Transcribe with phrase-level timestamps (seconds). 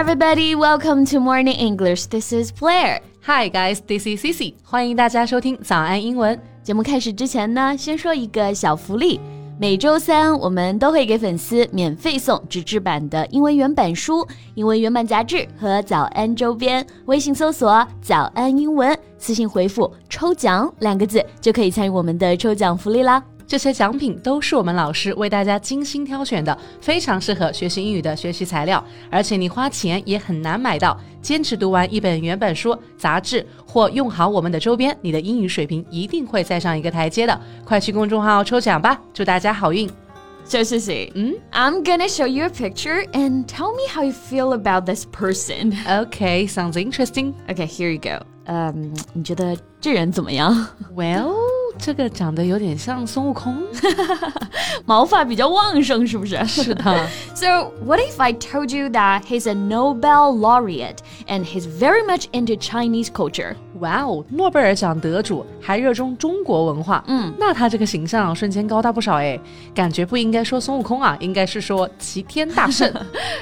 [0.00, 2.06] everybody, welcome to Morning English.
[2.06, 3.00] This is Blair.
[3.26, 4.54] Hi guys, this is Cici.
[4.64, 6.40] 欢迎大家收听早安英文。
[6.62, 9.20] 节目开始之前呢，先说一个小福利。
[9.60, 16.84] 每周三我们都会给粉丝免费送纸质版的英文原版书、英文原版杂志和早安周边。
[17.04, 23.22] 微信搜索“早安英文”，私信回复“抽奖”两个字，就可以参与我们的抽奖福利啦。
[23.50, 30.96] 这些奖品都是我们老师为大家精心挑选的，非常适合学习英语的学习材料，而且你花钱也很难买到。
[31.20, 37.40] 坚持读完一本原版书、杂志或用好我们的周边，你的英语水平一定会再上一个台阶的。
[37.64, 39.90] 快去公众号抽奖吧，祝大家好运
[40.44, 41.34] ！So Sissy, mm?
[41.50, 45.74] I'm gonna show you a picture and tell me how you feel about this person.
[45.88, 47.34] Okay, sounds interesting.
[47.48, 48.24] Okay, here you go.
[48.46, 51.34] Um, 你觉得这人怎么样？Well.
[51.77, 53.57] 这个长得有点像孙悟空，
[54.85, 56.43] 毛发比较旺盛，是不是？
[56.45, 57.07] 是的。
[57.35, 62.55] So what if I told you that he's a Nobel laureate and he's very much into
[62.55, 63.55] Chinese culture?
[63.81, 69.37] 哇哦，诺贝尔奖得主还热衷中国文化，嗯，那他这个形象瞬间高大不少哎，
[69.73, 72.89] 感觉不应该说孙悟空啊，应该是说齐天大圣。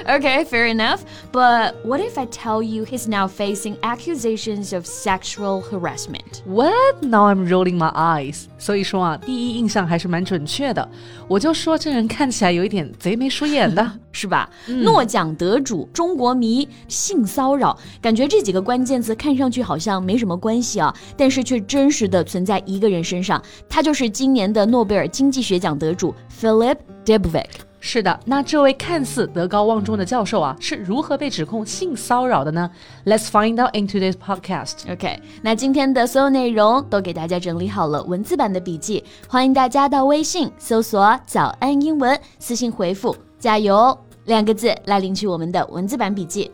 [0.06, 0.98] okay, fair enough.
[1.32, 6.42] But what if I tell you he's now facing accusations of sexual harassment?
[6.44, 7.00] What?
[7.02, 8.27] Now I'm rolling my eyes.
[8.57, 10.87] 所以说啊，第一印象还是蛮准确的。
[11.27, 14.49] 我就说这人看起来有一点贼眉鼠眼的， 是吧？
[14.67, 27.68] 诺奖得主、中国迷、性骚扰，感觉这几个关键词看上去好像没什么关系啊，但是却真实的存在一个人身上，他就是今年的诺贝尔经济学奖得主 Philip Dybvig。
[27.81, 32.69] 是的，那这位看似德高望重的教授啊，是如何被指控性骚扰的呢
[33.05, 34.91] ？Let's find out in today's podcast.
[34.91, 46.51] OK，那今天的所有内容都给大家整理好了文字版的笔记，欢迎大家到微信搜索“早安英文”，私信回复“加油”两个字来领取我们的文字版笔记。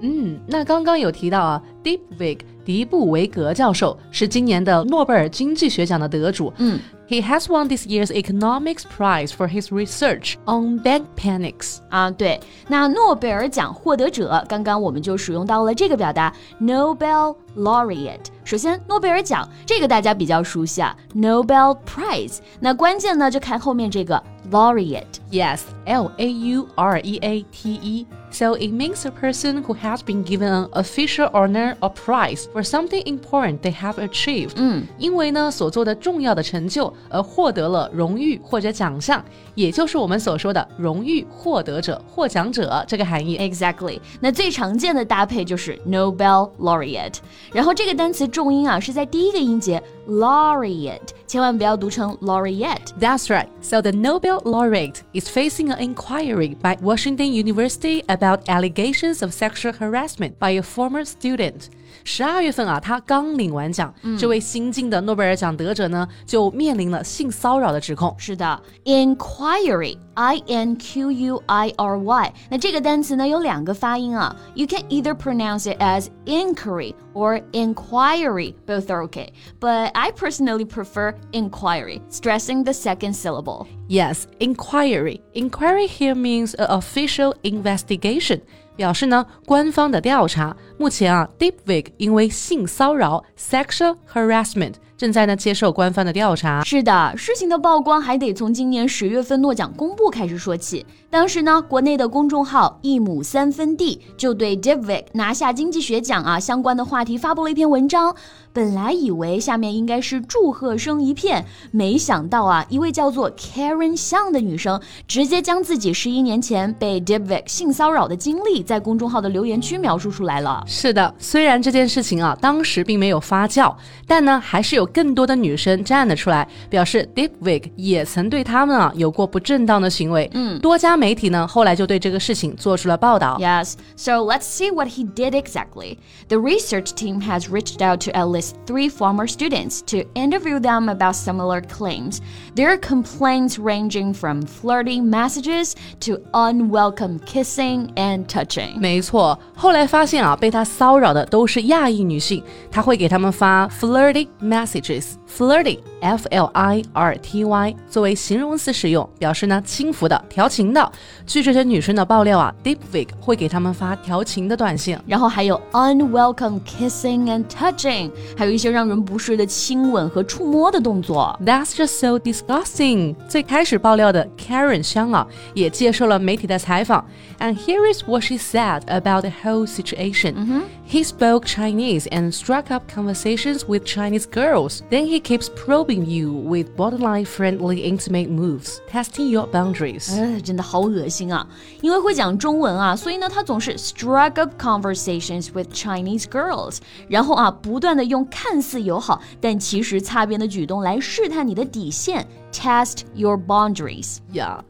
[0.00, 6.51] 嗯，那刚刚有提到啊，Deepvig 迪布维格教授是今年的诺贝尔经济学奖的得主。
[6.57, 6.79] 嗯。
[7.09, 11.79] He has won this year's economics prize for his research on bank panics.
[11.89, 16.31] 啊，对，那诺贝尔奖获得者，刚刚我们就使用到了这个表达
[16.61, 18.27] Nobel laureate。
[18.43, 22.37] 首先，诺贝尔奖这个大家比较熟悉啊，Nobel Prize。
[22.59, 24.21] 那关键呢，就看后面这个
[24.51, 28.05] laureate。Yes, L A U R E A T E.
[28.33, 32.63] So it means a person who has been given an official honor or prize for
[32.63, 34.51] something important they have achieved.
[34.57, 39.25] 嗯，因为呢所做的重要的成就而获得了荣誉或者奖项，
[39.55, 43.35] 也就是我们所说的荣誉获得者、获奖者这个含义。
[43.39, 43.99] Exactly。
[44.19, 47.15] 那最常见的搭配就是 Nobel laureate，
[47.51, 53.47] 然后这个单词重音啊是在第一个音节 laureate，千万不要读成 laureate。That's right.
[53.61, 59.72] So the Nobel laureate is facing an inquiry by Washington University about allegations of sexual
[59.72, 61.68] harassment by a former student.
[62.03, 68.15] 十二月份啊，他刚领完奖，这位新晋的诺贝尔奖得者呢，就面临了性骚扰的指控。
[68.17, 78.89] 是的，inquiry，i n q u i r y，那这个单词呢有两个发音啊，you can either pronounce it as inquiry or inquiry, both
[78.89, 79.29] are okay.
[79.59, 83.67] But I personally prefer inquiry, stressing the second syllable.
[83.87, 85.21] Yes, inquiry.
[85.33, 88.41] Inquiry here means an official investigation.
[88.76, 90.56] 表示呢，官方的调查。
[90.78, 94.74] 目前啊，Deepvig 因为性骚扰 （sexual harassment）。
[94.96, 96.62] 正在呢接受官方的调查。
[96.62, 100.86] 是的，事情的曝光还得从今年十月份诺奖公布开始说起。
[101.10, 108.14] 当时呢，国内的公众号一亩三分地就对 Debvig 拿下经济学奖啊相关的话题发布了一篇文章。
[108.54, 120.62] 本来以为下面应该是祝贺声一片，没想到啊，一位叫做 Karen 向的女生直接将自己十一年前被 Dybvig 性骚扰的经历在公众号的留言区描述出来了。
[120.68, 123.74] 是的，虽然这件事情啊当时并没有发酵，
[124.06, 130.30] 但呢还是有更多的女生站了出来，表示 Dybvig 也曾对他们啊有过不正当的行为。
[130.32, 133.36] 嗯，多家媒体呢后来就对这个事情做出了报道。
[133.40, 135.96] Yes, so let's see what he did exactly.
[136.28, 140.60] The research team has reached out to at least with three former students to interview
[140.60, 142.20] them about similar claims.
[142.54, 148.78] Their complaints ranging from flirting messages to unwelcome kissing and touching.
[148.78, 155.14] 没错，后来发现啊，被他骚扰的都是亚裔女性，他会给他们发 flirting messages。
[155.26, 160.92] flirting f l i r t y 作为形容词使用，表示呢轻浮的、调情的。
[161.26, 171.38] 据这些女生的爆料啊，Dybvig 会给他们发调情的短信，然后还有 unwelcome kissing and touching，还有一些让人不适的亲吻和触摸的动作。
[171.44, 173.14] That's just so disgusting。
[173.28, 177.04] 最开始爆料的 Karen 香啊，也接受了媒体的采访。
[177.38, 180.62] And here is what she said about the whole situation.
[180.85, 184.81] He spoke Chinese and struck up conversations with Chinese girls.
[184.89, 190.11] Then he keeps probing you with borderline friendly intimate moves, testing your boundaries.
[190.17, 191.47] 呃，真的好恶心啊！
[191.81, 196.77] 因为会讲中文啊，所以呢，他总是 struck up conversations with Chinese girls，
[197.07, 204.17] 然后啊，不断的用看似友好，但其实擦边的举动来试探你的底线，test your boundaries。
[204.31, 204.63] 呀，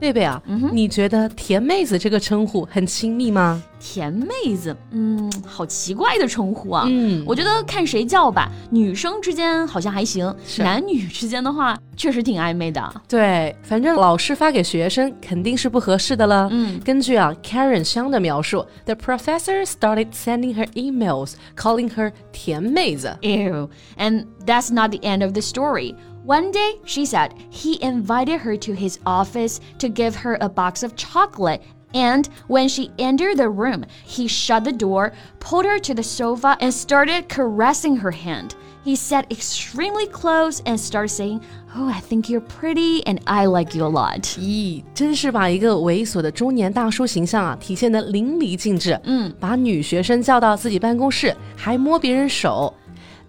[0.00, 0.42] 贝贝啊，
[0.72, 3.62] 你觉得甜妹子这个称呼很亲密吗？
[3.78, 6.84] 甜妹子，嗯，好奇怪的称呼啊。
[6.88, 13.02] 嗯我觉得看谁叫吧，女生之间好像还行，男女之间的话，确实挺暧昧的。
[13.08, 16.48] 对，反正老师发给学生肯定是不合适的了。
[16.50, 23.16] 嗯根据啊 Karen 香的描述，the professor started sending her emails calling her 甜妹子。
[23.22, 23.68] Ew.
[23.96, 25.94] And that's not the end of the story.
[26.25, 30.83] One day, she said he invited her to his office to give her a box
[30.83, 31.61] of chocolate.
[31.93, 36.57] And when she entered the room, he shut the door, pulled her to the sofa,
[36.59, 38.55] and started caressing her hand.
[38.83, 41.41] He sat extremely close and started saying,
[41.77, 44.21] Oh, I think you're pretty and I like you a lot.
[44.37, 48.99] 咦，真是把一个猥琐的中年大叔形象啊体现得淋漓尽致。
[49.03, 52.73] 嗯，把女学生叫到自己办公室，还摸别人手。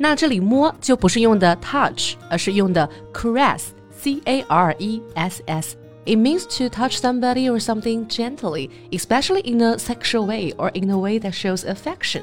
[0.00, 8.70] 那这里摸就不是用的 touch，而是用的 caress，c a r e s s。It means to touch somebody or something gently,
[8.92, 12.22] especially in a sexual way or in a way that shows affection.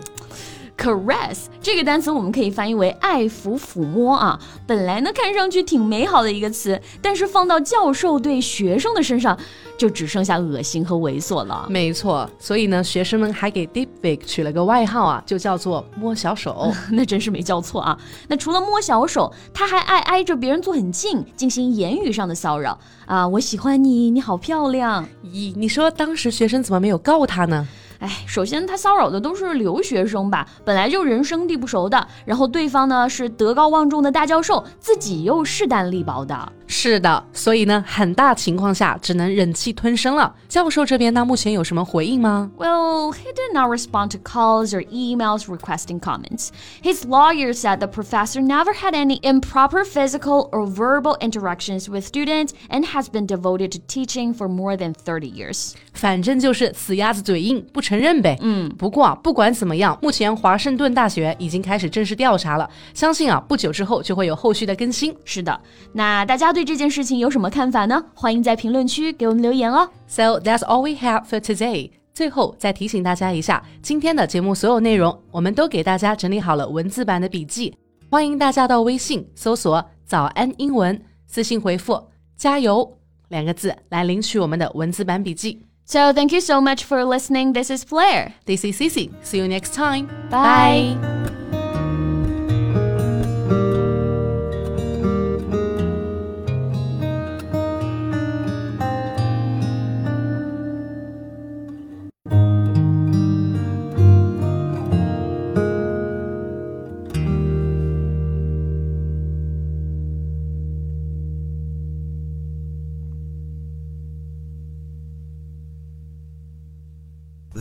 [0.78, 4.38] Caress 这个单词我们可以翻译为爱抚、抚摸啊。
[4.66, 9.36] 本来呢看上去挺美好的一个词，但是放到教授对学生的身上，
[9.76, 11.66] 就只剩下恶心和猥琐了。
[11.68, 16.72] 没错，所以呢，学生们还给 Deepfake 取了个外号啊，就叫做摸小手。
[16.92, 17.98] 那真是没叫错啊！
[18.28, 23.26] 那除了摸小手，他还爱挨着别人坐很近，进行言语上的骚扰啊！
[23.26, 25.06] 我喜欢你，你好漂亮。
[25.24, 27.66] 咦，你说当时学生怎么没有告他呢？
[28.00, 36.52] 哎，首先他骚扰的都是留学生吧，本来就人生地不熟的，然后对方呢是德高望重的大教授，自己又势单力薄的。
[36.67, 40.33] 是的，所以呢，很大情况下只能忍气吞声了。
[40.47, 42.49] 教授这边呢，目前有什么回应吗？
[42.57, 46.49] Well, he did not respond to calls or emails requesting comments.
[46.81, 52.51] His lawyer said the professor never had any improper physical or verbal interactions with students
[52.69, 55.73] and has been devoted to teaching for more than 30 years.
[55.93, 58.37] 反正就是死鸭子嘴硬，不承认呗。
[58.41, 65.15] 嗯，不过啊，不管怎么样，目前华盛顿大学已经开始正式调查了，相信啊，不久之后就会有后续的更新。
[65.23, 65.59] 是的，
[65.91, 68.04] 那大家 对这件事情有什么看法呢？
[68.14, 69.88] 欢迎在评论区给我们留言哦。
[70.08, 71.92] So that's all we have for today.
[72.12, 77.76] 最后再提醒大家一下，今天的节目所有内容我们都给大家整理好了文字版的笔记，
[78.10, 82.98] 欢迎大家到微信搜索“早安英文”，私信回复“加油”
[83.30, 85.64] 两个字来领取我们的文字版笔记。
[85.84, 87.52] So thank you so much for listening.
[87.52, 88.32] This is Blair.
[88.46, 89.10] This is Cici.
[89.22, 90.08] See you next time.
[90.28, 90.96] Bye.
[90.96, 91.17] Bye.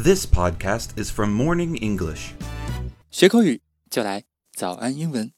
[0.06, 2.32] This podcast is from Morning English.
[3.10, 3.60] 学口语
[3.90, 4.24] 就来
[4.54, 5.32] 早安英文。